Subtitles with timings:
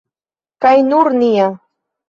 [0.65, 1.47] Kaj nur nia!